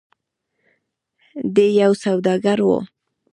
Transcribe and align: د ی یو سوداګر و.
د 1.55 1.57
ی 1.69 1.69
یو 1.81 1.91
سوداګر 2.03 2.59
و. 2.63 2.69